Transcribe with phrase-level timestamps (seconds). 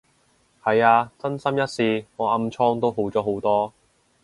[0.63, 3.71] 係啊，真心一試，我暗瘡都好咗好多